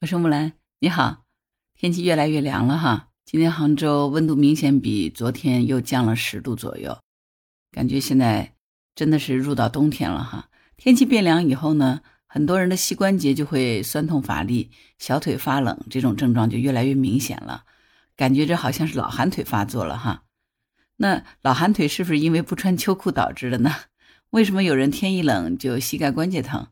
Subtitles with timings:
[0.00, 1.24] 我是木兰，你好。
[1.74, 7.00] 天气越来越凉了哈，今天杭州温度明显比昨天又降了十度左右，
[7.72, 8.54] 感觉现在
[8.94, 10.50] 真的是入到冬天了哈。
[10.76, 17.64] 天气变凉以后呢，很多人的膝关节就会酸痛乏力、小腿发冷，这种症状就越来越明显了，
[18.14, 20.22] 感觉这好像是老寒腿发作了哈。
[20.98, 23.74] 那老寒腿是不是因为不穿秋裤导致的呢？
[24.30, 26.68] 为什么有人天一冷就膝盖关节疼？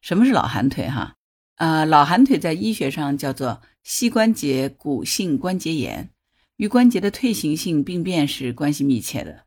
[0.00, 1.16] 什么是老寒腿哈？
[1.56, 6.10] 呃，老寒腿在医学上叫做膝关节骨性关节炎，
[6.56, 9.44] 与关节的退行性病变是关系密切的。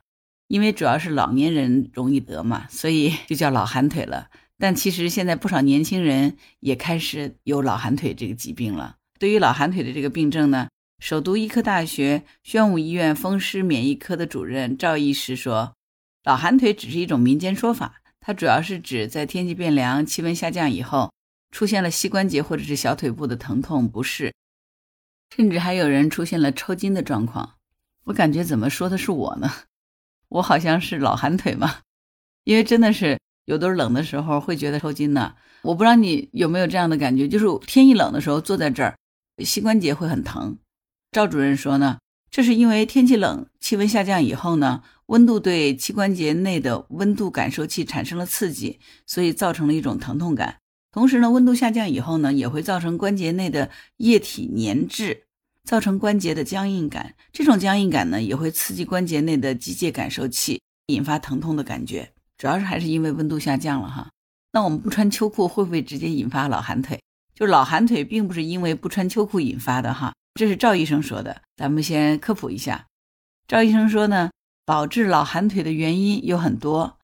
[0.47, 4.29] 因为主要是老年人容易得嘛，所以就叫老寒腿了。
[4.57, 8.95] 但其实现在不少年轻人也开始有老寒腿这个疾病了。
[9.19, 15.73] 对于老寒腿的这个病症呢，首都医科大学宣武医院风湿免疫科的主任赵医师说，
[16.23, 21.11] 老寒腿只是一种民间说法，它主要是指在天气变凉、气温下降以后。
[21.57, 24.31] 出现了膝关节或者是小腿部的疼痛不适，
[25.35, 27.55] 甚至还有人出现了抽筋的状况。
[28.03, 29.51] 我感觉怎么说的是我呢？
[30.29, 31.77] 我好像是老寒腿嘛，
[32.43, 35.33] 因为真的是有的时候冷的时候会觉得抽筋呢。
[35.63, 38.95] 我不知道你有没有这样的感觉，就是天一冷的时候坐在这儿，
[39.43, 40.59] 膝关节会很疼。
[41.11, 41.97] 赵主任说呢，
[42.29, 50.59] 这是因为天气冷，气温下降以后呢，温度对膝关节内的温度感受器产生了刺激，所以造成了一种疼痛感。
[50.97, 55.25] 同时呢，温度下降以后呢，也会造成关节内的液体粘滞，
[55.63, 57.13] 造成关节的僵硬感。
[57.31, 62.11] 这种僵硬感呢，也会刺激关节内的机械感受器，引发疼痛的感觉。
[62.39, 64.09] 主要是还是因为温度下降了哈。
[64.51, 66.99] 那我们不穿秋裤会不会直接引发老寒腿？
[67.35, 70.15] 就是老寒腿并不是因为不穿秋裤引发的哈。
[70.33, 72.87] 这是赵医生说的，咱们先科普一下。
[73.47, 74.31] 赵医生说呢，
[74.65, 76.96] 导致老寒腿的原因有很多。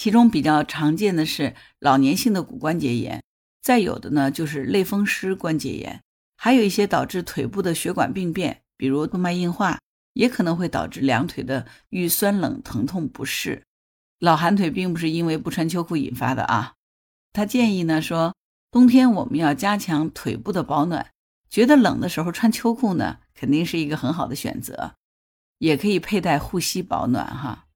[0.00, 3.22] 其中比较常见的是老年性的骨关节炎，
[3.60, 6.02] 再有的呢就是类风湿关节炎，
[6.38, 9.78] 还有一些导致腿部的血管病变，比如动脉硬化，
[10.14, 13.62] 也可能会导致两腿的遇酸冷疼痛不适。
[14.20, 16.72] 老寒腿并不是因为不穿秋裤引发的啊。
[17.34, 18.34] 他建议呢说，
[18.70, 21.10] 冬天我们要加强腿部的保暖，
[21.50, 24.94] 觉得冷的时候穿秋裤呢，肯定是一个很好的选择，
[25.58, 27.66] 也可以佩戴护膝保暖哈。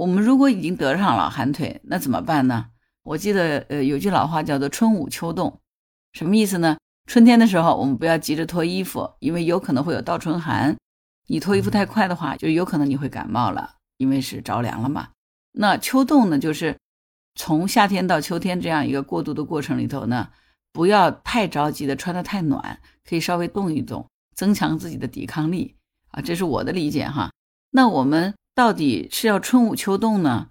[0.00, 2.68] 我们如果已经得上了寒腿，那怎么办呢？
[3.02, 5.60] 我记得，呃，有句老话叫做“春捂秋冻”，
[6.14, 6.78] 什么意思呢？
[7.06, 10.74] 春天的时候，我们不要急着脱衣服，因为有可能会有倒春寒。
[11.26, 15.10] 你脱衣服太快的话，就有可能你会感冒了，因为是着凉了嘛。
[15.52, 16.78] 那秋冻呢，就是
[17.34, 20.30] 从夏天到秋天这样一个过渡的过程里头呢，
[20.72, 25.76] 不要太着急的穿的太暖，可以稍微动一动，增强自己的抵抗力
[26.12, 26.22] 啊。
[26.22, 27.30] 这是我的理解哈。
[27.70, 28.32] 那我们。
[28.54, 30.48] 到底是要春捂秋冻呢，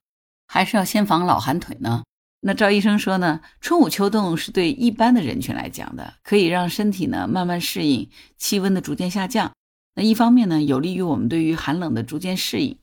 [0.48, 2.04] 还是要先防老寒腿呢？
[2.42, 9.52] 那赵医生说呢，春捂秋冻是对一般的人群来讲的，可以让身体呢慢慢适应气温的逐渐下降。
[9.96, 12.78] 那一方面呢，有利于我们对于寒冷的逐渐适应；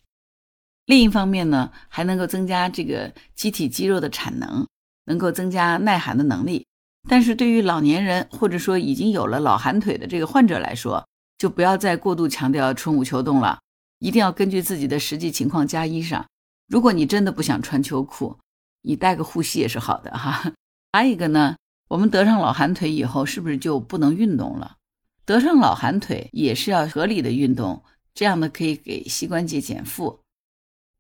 [0.84, 4.66] 另一方面呢，还能够增加这个机体肌肉的产能，
[5.06, 6.66] 能够增加耐寒的能力。
[7.08, 11.06] 但是对于老年人或者说已经有了老寒腿的这个患者来说，
[11.38, 13.58] 就不要再过度强调春捂秋冻了。
[13.98, 16.24] 一定要根据自己的实际情况加衣裳。
[16.68, 18.38] 如果你真的不想穿秋裤，
[18.82, 20.52] 你带个护膝也是好的哈。
[20.92, 21.56] 还有一个呢，
[21.88, 24.76] 我们得上老寒腿以后，是不是就不能运动了？
[25.24, 30.20] 得上老寒腿也是要合理的运动，这样呢可以给膝关节减负。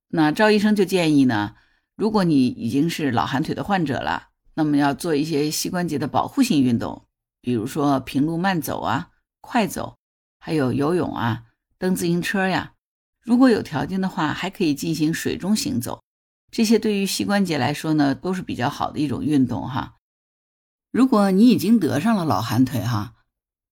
[0.08, 1.56] 那赵医生就建议呢，
[1.96, 7.06] 如果你已经是老寒腿的患者了，那么要做一些膝关节的保护性运动，
[7.40, 9.96] 比如说平路慢走啊、快走，
[10.38, 11.44] 还有游泳啊、
[11.78, 12.72] 蹬自行车呀。
[13.26, 16.04] 如果有条件的话，还可以进行水中行走，
[16.52, 19.96] 这些对于膝关节来说呢，都是比较好的一种运动哈。
[20.92, 23.16] 如果你已经得上了老寒腿哈，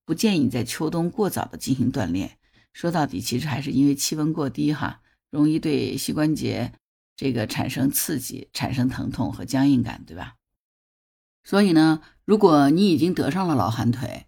[0.05, 2.37] 不建议在秋冬过早的进行锻炼。
[2.73, 6.73] 说到底，其实还是因为气温过低哈，容易对膝关节
[7.15, 10.35] 这个产生刺激，产生疼痛和僵硬感，对吧？
[11.45, 14.27] 所以呢，如果你已经得上了老寒腿，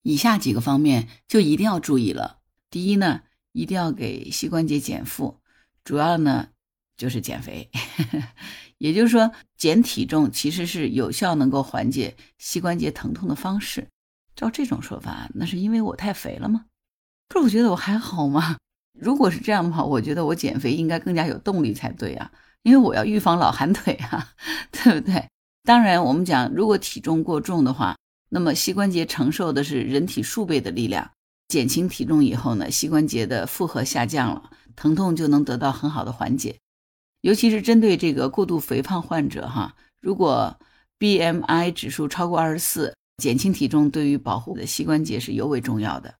[0.00, 2.38] 以下几个方面就一定要注意了。
[2.70, 3.24] 第一呢。
[3.56, 5.40] 一定要给膝关节减负，
[5.82, 6.48] 主要呢
[6.94, 7.70] 就是减肥，
[8.76, 13.88] 也就是说减体重其实是有效能够缓解膝关节疼痛的方式。
[14.34, 16.66] 照这种说法，那是因为我太肥了吗？
[17.28, 18.58] 不是，我觉得我还好吗？
[18.92, 22.30] 如果是这样的话，我觉得我减肥应该更加有动力才对啊，
[22.62, 24.34] 因为我要预防老寒腿啊，
[24.70, 25.26] 对不对？
[25.64, 27.96] 当然，我们讲如果体重过重的话，
[28.28, 31.10] 那么膝关节承受的是人体数倍的力量。
[31.48, 36.56] 减轻体重以后呢，膝关节的负荷下降了，疼痛就能得到很好的缓解。
[37.20, 40.58] 尤其是针对这个过度肥胖患者哈，如果
[40.98, 46.14] BMI 指数超过二十四，减轻体重对于保护的膝关节是尤为重要的。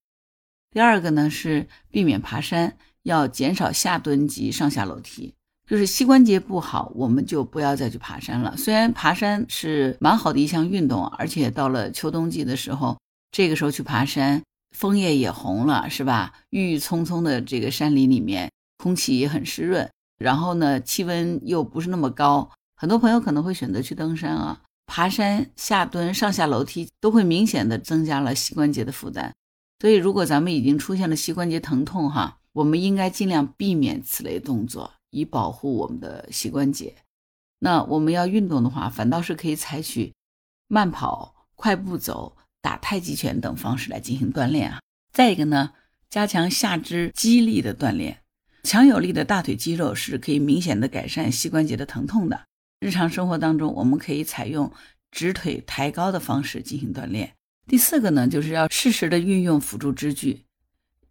[0.71, 5.35] 第二个呢是避免爬山，要减少下蹲及上下楼梯。
[5.69, 8.57] 就是膝关节不好，我们就不要再去爬山了。
[8.57, 12.97] 虽然爬山是蛮好的一项运动，而且到了秋冬季的时候，
[13.33, 14.43] 这个时候去爬山，
[14.77, 16.35] 枫叶也红了，是吧？
[16.51, 24.61] 郁郁葱葱的这个山林里面，空气也很湿润，然后呢，气温又不是那么高，很多朋友可能会选择去登山啊。
[24.87, 29.33] 爬山、下蹲、上下楼梯都会明显的增加了膝关节的负担，
[29.81, 34.93] 所以如果咱们已经出现了膝关节疼痛，哈，我们应该尽量避免此类动作。
[35.11, 36.95] 以保护我们的膝关节。
[37.61, 40.13] 那我们要运动的话，反倒是可以采取
[40.69, 44.81] 慢跑、快步走、打太极拳等方式来进行锻炼啊。
[45.13, 45.71] 再一个呢，
[46.11, 48.19] 加强下肢肌力的锻炼，
[48.65, 52.41] 强有力的大腿肌肉是可以明显的改善膝关节的疼痛的。
[52.81, 54.73] 日常生活当中，我们可以采用
[55.13, 57.35] 直腿抬高的方式进行锻炼。
[57.69, 60.43] 第四个呢，就是要适时的运用辅助支具。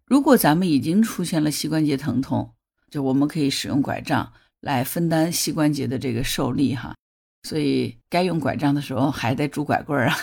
[0.04, 2.52] 如果咱们已经出现了膝关节疼痛，
[2.90, 4.30] 就我们可以使用拐杖
[4.60, 6.94] 来分担膝关节的这个受力哈，
[7.44, 10.16] 所以该用拐杖的时候还得拄拐棍儿啊。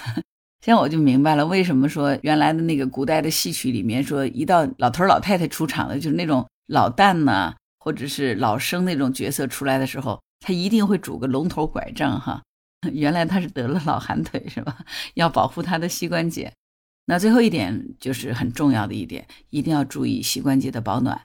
[0.63, 12.41] 现在我就明白了，为什么说原来的那个古代的戏曲里面说，一到老头老太太出场的，就是那种老旦呢，或者是老生那种角色出来的时候，他一定会拄个龙头拐杖哈。
[12.93, 14.77] 原来他是得了老寒腿是吧？
[15.15, 16.53] 要保护他的膝关节。
[17.07, 21.23] 那最后一点就是很重要的一点，一定要注意膝关节的保暖。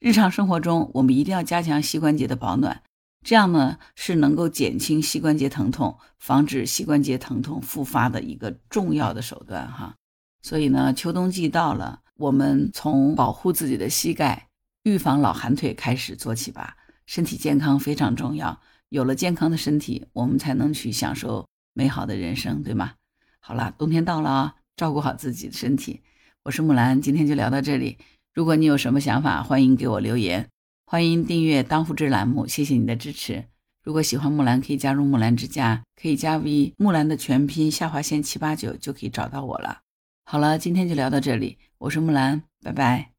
[0.00, 2.82] 日常生活中，我们一定要加强膝关节的保暖，
[3.22, 9.94] 这样呢是能够减轻膝关节疼痛、防止膝关节疼痛复发的一个重要的手段哈。
[10.42, 14.48] 所以呢，秋冬季到了，我们从保护自己的膝盖、
[14.82, 16.76] 预防老寒腿开始做起吧。
[17.06, 22.94] 身体健康非常重要，有了健康的身体，我们才能去享受美好的人生，对吗？
[23.38, 26.00] 好了，冬天到了啊，照顾好自己的身体。
[26.44, 27.98] 我是木兰，今天就聊到这里。
[28.32, 30.48] 如果你有什么想法，欢迎给我留言，
[30.92, 33.46] 欢迎订阅当户知栏目，谢谢你的支持。
[33.82, 39.78] 如果喜欢木兰，可以加入木兰之家，可以加 V 木兰的全拼下划线七八九就可以找到我了。
[40.26, 43.11] 好了，今天就聊到这里，我是木兰，拜拜。